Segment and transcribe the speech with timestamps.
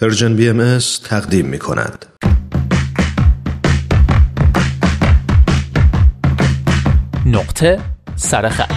[0.00, 2.06] پرژن بی ام تقدیم می کند.
[7.26, 7.78] نقطه
[8.16, 8.70] سرخط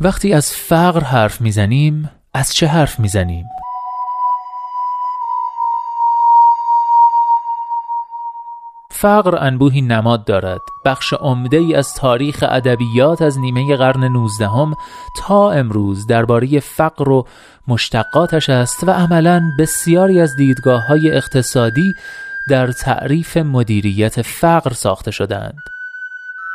[0.00, 3.48] وقتی از فقر حرف می‌زنیم از چه حرف می‌زنیم؟
[8.90, 10.60] فقر انبوهی نماد دارد.
[10.84, 14.74] بخش عمده ای از تاریخ ادبیات از نیمه قرن نوزدهم
[15.18, 17.26] تا امروز درباره فقر و
[17.68, 21.94] مشتقاتش است و عملا بسیاری از دیدگاه های اقتصادی
[22.50, 25.58] در تعریف مدیریت فقر ساخته شدند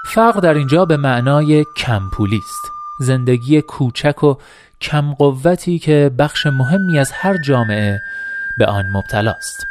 [0.05, 2.71] فقر در اینجا به معنای کمپولی است.
[2.99, 4.35] زندگی کوچک و
[4.81, 8.01] کم قوتی که بخش مهمی از هر جامعه
[8.57, 9.67] به آن مبتلاست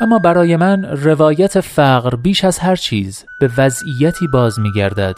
[0.00, 5.16] اما برای من روایت فقر بیش از هر چیز به وضعیتی باز می گردد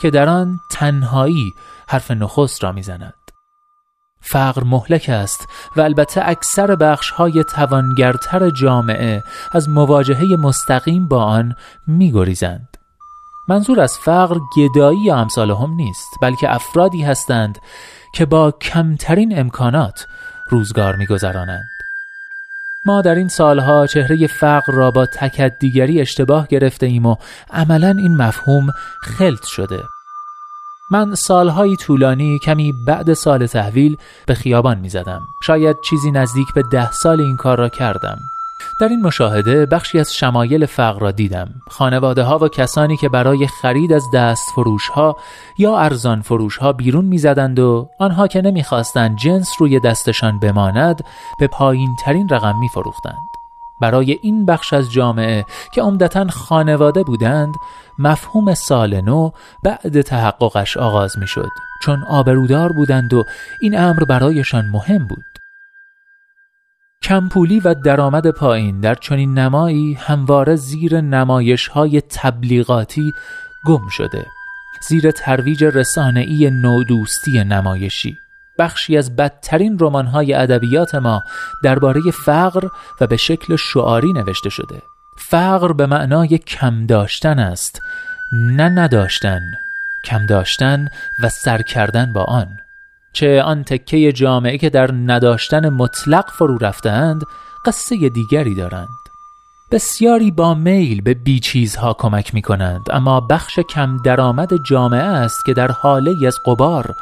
[0.00, 1.52] که در آن تنهایی
[1.88, 3.14] حرف نخست را می‌زند.
[4.20, 11.54] فقر مهلک است و البته اکثر بخش های توانگرتر جامعه از مواجهه مستقیم با آن
[11.86, 12.68] می گریزند.
[13.48, 17.58] منظور از فقر گدایی یا امثال هم نیست بلکه افرادی هستند
[18.14, 20.06] که با کمترین امکانات
[20.50, 21.68] روزگار میگذرانند.
[22.86, 27.16] ما در این سالها چهره فقر را با تکدیگری اشتباه گرفته ایم و
[27.50, 28.70] عملا این مفهوم
[29.02, 29.82] خلط شده.
[30.90, 35.20] من سالهایی طولانی کمی بعد سال تحویل به خیابان می زدم.
[35.42, 38.18] شاید چیزی نزدیک به ده سال این کار را کردم.
[38.80, 41.48] در این مشاهده بخشی از شمایل فقر را دیدم.
[41.70, 45.16] خانواده ها و کسانی که برای خرید از دست فروش ها
[45.58, 51.04] یا ارزان فروش ها بیرون می‌زدند و آنها که نمی‌خواستند جنس روی دستشان بماند
[51.38, 53.28] به پایین ترین رقم میفروختند.
[53.80, 57.54] برای این بخش از جامعه که عمدتا خانواده بودند
[57.98, 59.30] مفهوم سال نو
[59.62, 61.50] بعد تحققش آغاز می‌شد.
[61.82, 63.24] چون آبرودار بودند و
[63.60, 65.37] این امر برایشان مهم بود.
[67.02, 68.80] کمپولی و درآمد پایین.
[68.80, 73.12] در چنین نمایی همواره زیر نمایش های تبلیغاتی
[73.66, 74.26] گم شده.
[74.88, 78.18] زیر ترویج رسانه‌ای نودوستی نمایشی.
[78.58, 81.22] بخشی از بدترین رمان‌های ادبیات ما
[81.64, 82.68] درباره فقر
[83.00, 84.82] و به شکل شعاری نوشته شده.
[85.18, 87.80] فقر به معنای کم داشتن است
[88.32, 89.40] نه نداشتن
[90.04, 90.88] کم داشتن
[91.22, 92.58] و سر کردن با آن.
[93.12, 97.22] چه آن تکه جامعه که در نداشتن مطلق فرو رفتند
[97.66, 98.88] قصه دیگری دارند.
[99.70, 105.44] بسیاری با میل به بی چیزها کمک می کنند اما بخش کم درآمد جامعه است
[105.44, 106.94] که در حاله از قبار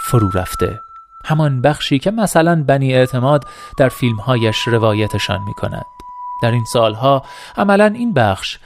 [0.00, 0.80] فرو رفته.
[1.24, 3.44] همان بخشی که مثلا بنی اعتماد
[3.78, 5.84] در فیلمهایش روایتشان می کند
[6.42, 7.24] در این سالها
[7.56, 8.58] عملا این بخش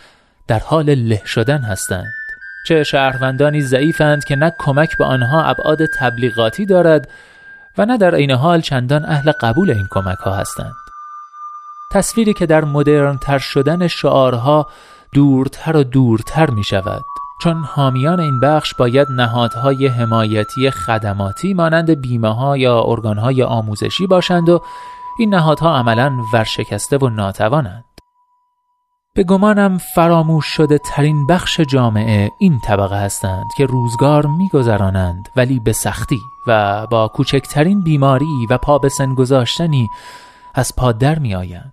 [0.47, 2.13] در حال له شدن هستند.
[2.67, 7.09] چه شهروندانی ضعیفند که نه کمک به آنها ابعاد تبلیغاتی دارد
[7.79, 10.75] و نه در عین حال چندان اهل قبول این کمک ها هستند.
[11.93, 14.67] تصویری که در مدرن تر شدن شعارها
[15.13, 17.05] دورتر و دورتر می شود
[17.43, 24.07] چون حامیان این بخش باید نهادهای حمایتی خدماتی مانند بیمه ها یا ارگان های آموزشی
[24.07, 24.63] باشند و
[25.19, 27.86] این نهادها عملا ورشکسته و ناتوانند.
[29.17, 35.73] به گمانم فراموش شده ترین بخش جامعه این طبقه هستند که روزگار میگذرانند ولی به
[35.73, 39.89] سختی و با کوچکترین بیماری و پا به سن گذاشتنی
[40.55, 41.73] از پا در می آیند.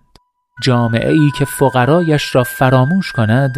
[0.62, 3.54] جامعه ای که فقرایش را فراموش کند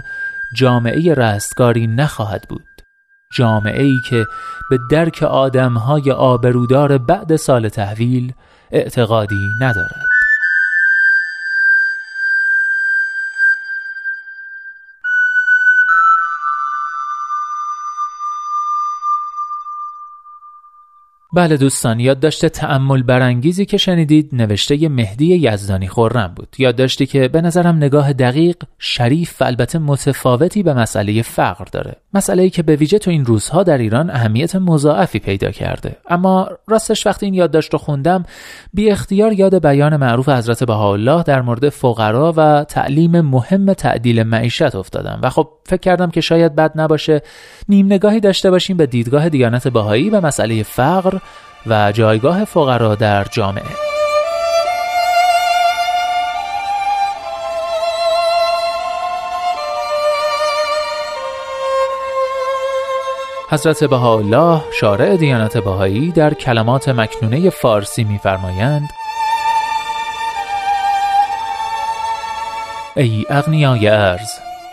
[0.57, 2.63] جامعه رستگاری نخواهد بود
[3.37, 4.25] جامعه ای که
[4.71, 8.33] به درک آدمهای آبرودار بعد سال تحویل
[8.71, 10.06] اعتقادی ندارد
[21.37, 26.57] بله دوستان یادداشت تأمل برانگیزی که شنیدید نوشته مهدی یزدانی خورم بود.
[26.59, 31.97] یادداشتی که به نظرم نگاه دقیق شریف و البته متفاوتی به مسئله فقر داره.
[32.15, 35.97] مسئله ای که به ویژه تو این روزها در ایران اهمیت مضاعفی پیدا کرده.
[36.09, 38.25] اما راستش وقتی این یادداشت رو خوندم
[38.75, 44.75] بی اختیار یاد بیان معروف حضرت بهاءالله در مورد فقرا و تعلیم مهم تعدیل معیشت
[44.75, 45.21] افتادم.
[45.23, 47.23] و خب فکر کردم که شاید بد نباشه.
[47.69, 51.19] نیم نگاهی داشته باشیم به دیدگاه دیانت بهایی و مسئله فقر
[51.67, 53.87] و جایگاه فقرا در جامعه.
[63.51, 68.89] حضرت بهاءالله شارع دیانت بهایی در کلمات مکنونه فارسی می‌فرمایند
[72.97, 74.31] ای اغنیای ارز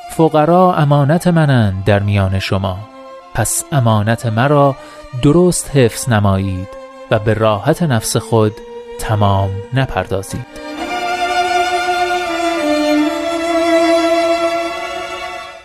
[0.09, 2.77] فقرا امانت منند در میان شما.
[3.33, 4.75] پس امانت مرا
[5.21, 6.82] درست حفظ نمایید.
[7.11, 8.53] و به راحت نفس خود
[8.99, 10.63] تمام نپردازید.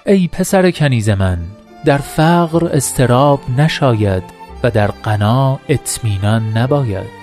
[0.07, 1.39] ای پسر کنیز من
[1.85, 4.23] در فقر استراب نشاید
[4.63, 7.19] و در غنا اطمینان نباید.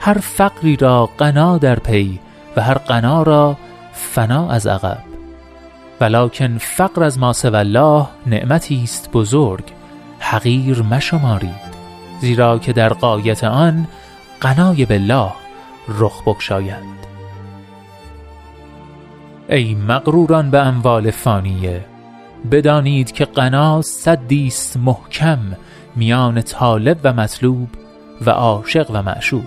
[0.00, 2.20] هر فقری را غنا در پی
[2.56, 3.56] و هر غنا را
[3.92, 4.98] فنا از عقب.
[6.00, 9.64] ولکن فقر از ما الله نعمتی است بزرگ
[10.18, 11.69] حقیر مشمارید
[12.20, 13.86] زیرا که در قایت آن
[14.40, 15.30] قنای بالله
[15.88, 17.00] رخ بگشاید
[19.48, 21.84] ای مغروران به اموال فانیه
[22.50, 25.38] بدانید که قنا صدیست محکم
[25.96, 27.68] میان طالب و مطلوب
[28.26, 29.44] و عاشق و معشوق.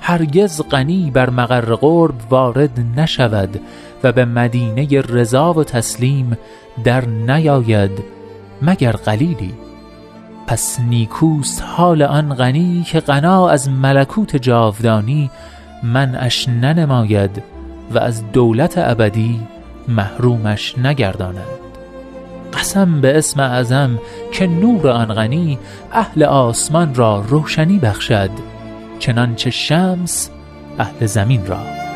[0.00, 3.60] هرگز غنی بر مقر قرب وارد نشود
[4.04, 6.38] و به مدینه رضا و تسلیم
[6.84, 8.04] در نیاید
[8.62, 9.54] مگر قلیلی.
[10.48, 15.30] پس نیکوست حال آن غنی که غنا از ملکوت جاودانی
[15.82, 17.42] منعش ننماید
[17.90, 19.40] و از دولت ابدی
[19.88, 21.44] محرومش نگرداند.
[22.54, 23.98] قسم به اسم اعظم
[24.32, 25.58] که نور آن غنی
[25.92, 28.30] اهل آسمان را روشنی بخشد
[28.98, 30.30] چنانچه شمس
[30.78, 31.87] اهل زمین را.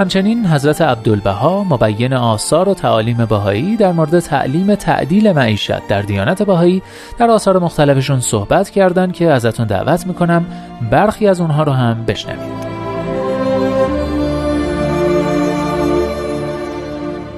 [0.00, 6.42] همچنین حضرت عبدالبها مبین آثار و تعالیم بهایی در مورد تعلیم تعدیل معیشت در دیانت
[6.42, 6.82] بهایی
[7.18, 10.44] در آثار مختلفشون صحبت کردند که ازتون دعوت می‌کنم
[10.90, 12.69] برخی از اونها رو هم بشنوید.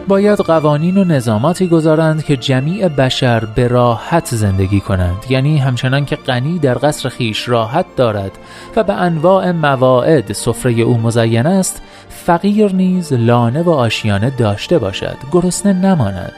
[0.08, 5.24] باید قوانین و نظاماتی گذارند که جمیع بشر به راحت زندگی کنند.
[5.28, 8.38] یعنی همچنان که غنی در قصر خیش راحت دارد
[8.76, 15.16] و به انواع مواعد سفره او مزین است فقیر نیز لانه و آشیانه داشته باشد
[15.32, 16.32] گرسنه نماند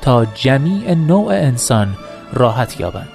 [0.00, 1.96] تا جمیع نوع انسان
[2.32, 3.08] راحت یابند.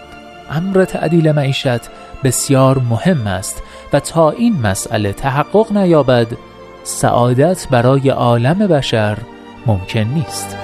[0.51, 1.81] امر تعدیل معیشت
[2.23, 3.63] بسیار مهم است
[3.93, 6.27] و تا این مسئله تحقق نیابد
[6.83, 9.17] سعادت برای عالم بشر
[9.65, 10.57] ممکن نیست.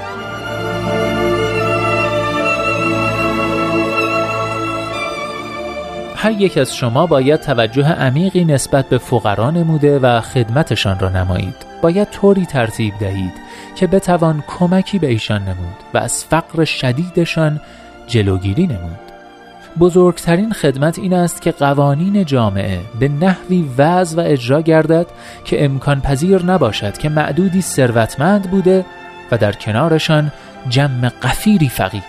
[6.15, 11.55] هر یک از شما باید توجه عمیقی نسبت به فقرا نموده و خدمتشان را نمایید.
[11.81, 13.33] باید طوری ترتیب دهید
[13.75, 17.61] که بتوان کمکی به ایشان نمود و از فقر شدیدشان
[18.07, 19.10] جلوگیری نمود.
[19.79, 25.07] بزرگترین خدمت این است که قوانین جامعه به نحوی وضع و اجرا گردد
[25.45, 28.85] که امکان پذیر نباشد که معدودی ثروتمند بوده
[29.31, 30.31] و در کنارشان
[30.69, 32.01] جمع قفیری فقیر.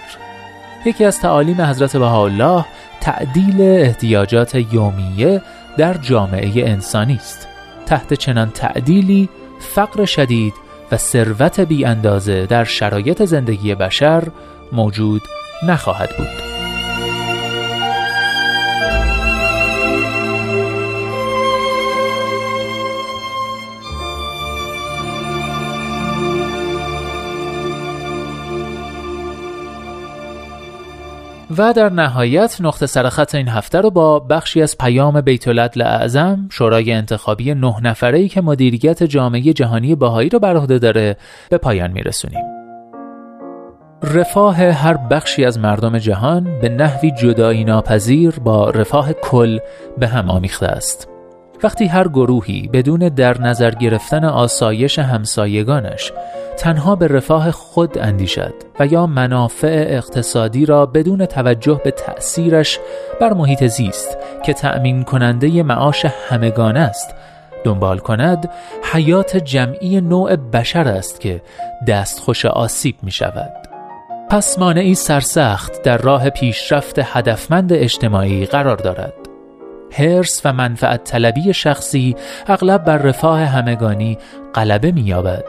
[0.86, 2.64] یکی از تعالیم حضرت بهاءالله
[3.00, 5.42] تعدیل احتیاجات یومیه
[5.76, 7.48] در جامعه انسانی است.
[7.86, 9.28] تحت چنان تعدیلی
[9.60, 10.54] فقر شدید
[10.92, 14.28] و ثروت بی اندازه در شرایط زندگی بشر
[14.72, 15.22] موجود
[15.62, 16.51] نخواهد بود.
[31.58, 35.48] و در نهایت نقطه سرخط این هفته رو با بخشی از پیام بیت
[35.80, 41.16] اعظم شورای انتخابی نه نفره ای که مدیریت جامعه جهانی باهایی رو بر عهده داره
[41.50, 42.61] به پایان میرسونیم.
[44.04, 49.58] رفاه هر بخشی از مردم جهان به نحوی جدایی ناپذیر با رفاه کل
[49.98, 51.08] به هم آمیخته است.
[51.62, 56.12] وقتی هر گروهی بدون در نظر گرفتن آسایش همسایگانش
[56.56, 62.78] تنها به رفاه خود اندیشد و یا منافع اقتصادی را بدون توجه به تأثیرش
[63.20, 67.14] بر محیط زیست که تأمین کننده معاش همگان است
[67.64, 68.50] دنبال کند
[68.92, 71.42] حیات جمعی نوع بشر است که
[71.88, 73.71] دستخوش آسیب می شود
[74.32, 79.14] پس مانعی سرسخت در راه پیشرفت هدفمند اجتماعی قرار دارد
[79.92, 84.18] هرس و منفعت طلبی شخصی اغلب بر رفاه همگانی
[84.54, 85.44] غلبه می‌یابد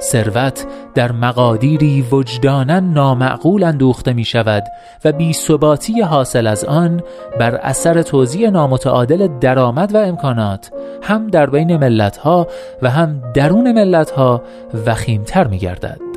[0.00, 4.64] ثروت در مقادیری وجدانا نامعقول اندوخته می شود
[5.04, 7.02] و بی ثباتی حاصل از آن
[7.38, 10.70] بر اثر توزیع نامتعادل درآمد و امکانات
[11.02, 12.46] هم در بین ملت ها
[12.82, 14.42] و هم درون ملت ها
[14.86, 16.09] وخیمتر می گردد.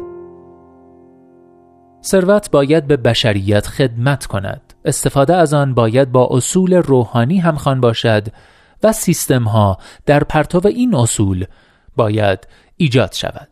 [2.06, 4.74] ثروت باید به بشریت خدمت کند.
[4.86, 8.28] استفاده از آن باید با اصول روحانی همخوان باشد
[8.84, 11.46] و سیستم ها در پرتو این اصول
[11.96, 13.48] باید ایجاد شود.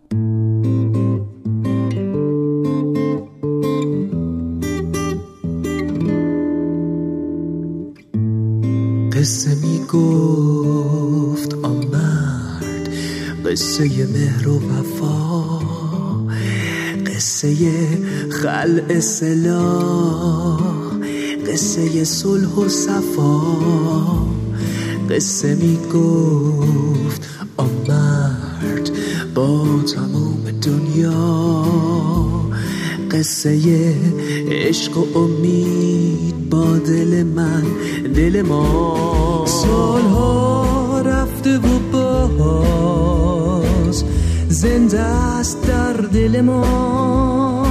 [9.14, 12.90] قصه می گفت آمرد
[13.46, 15.61] قصه مهر و وفا.
[17.22, 17.56] قصه
[18.30, 20.60] خلع سلاح
[21.48, 23.42] قصه صلح و صفا.
[25.10, 28.92] قصه می گفت آمرد
[29.36, 31.66] با تمام دنیا.
[33.12, 33.96] قصه
[34.48, 37.64] عشق و امید با دل من
[38.16, 39.46] دل ما.
[39.48, 41.80] سالها رفته و
[42.38, 44.04] باز
[44.52, 47.68] زنده است در دل ما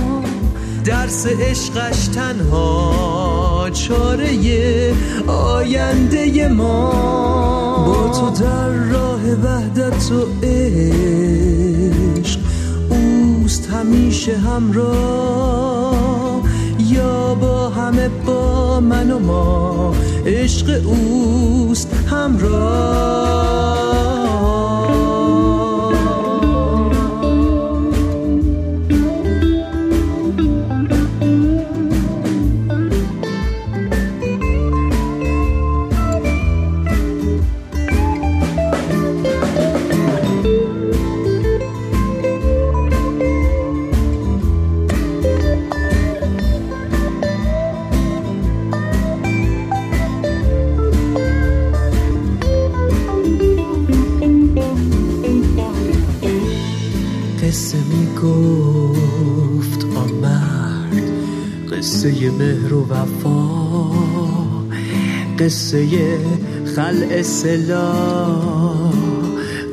[0.85, 4.95] درس عشقش تنها چاره
[5.27, 6.91] آینده ما.
[7.87, 12.41] با تو در راه وحدت و عشق
[12.91, 15.91] اوست همیشه همراه.
[16.79, 19.95] یا با همه با من و ما
[20.27, 23.41] عشق اوست همراه.
[65.71, 66.19] قصه
[66.77, 67.93] خلع سلا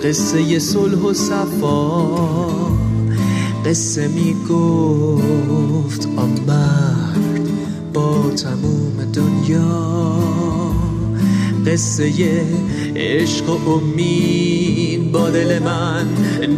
[0.03, 2.07] قصه صلح و صفا.
[3.65, 7.49] قصه می گفت آمرد
[7.93, 10.19] با تموم دنیا.
[11.67, 12.11] قصه
[12.95, 16.07] عشق و امید با دل من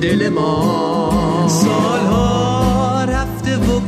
[0.02, 1.48] دل ما.
[1.48, 3.80] سالها رفته و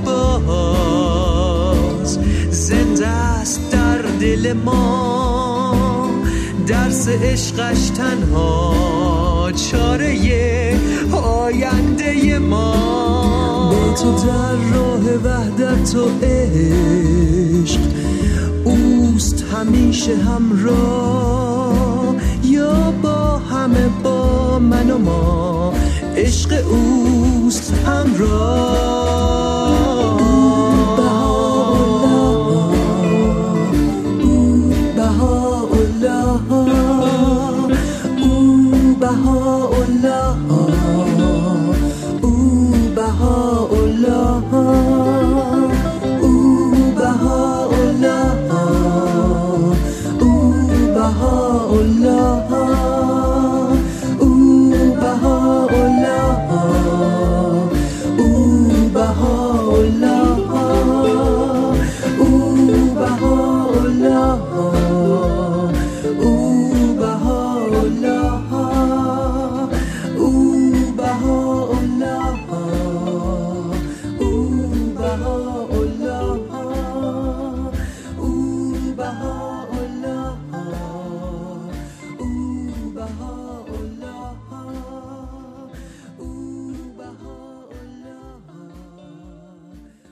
[4.21, 5.40] دل ما.
[6.71, 10.79] درس عشقش تنها چاره
[11.11, 13.71] آینده ما.
[13.71, 17.79] با تو در راه وحدت و عشق
[18.63, 22.15] اوست همیشه همراه.
[22.43, 25.73] یا با همه با من و ما
[26.15, 29.60] عشق اوست همراه.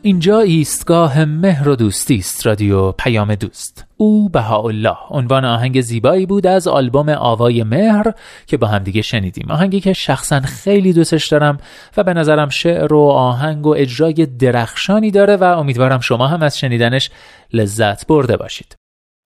[0.02, 3.86] اینجا ایستگاه مهر و دوستی است رادیو پیام دوست.
[3.98, 4.98] او بهاءالله.
[5.10, 8.14] عنوان آهنگ زیبایی بود از آلبوم آوای مهر
[8.48, 9.52] که با همدیگه شنیدیم.
[9.52, 11.58] آهنگی که شخصا خیلی دوستش دارم
[11.98, 16.58] و به نظرم شعر و آهنگ و اجرای درخشانی داره و امیدوارم شما هم از
[16.58, 17.10] شنیدنش
[17.54, 18.79] لذت برده باشید.